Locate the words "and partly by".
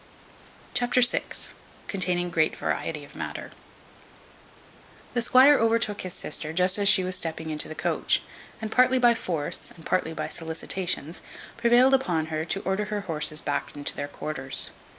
8.59-9.13, 9.69-10.27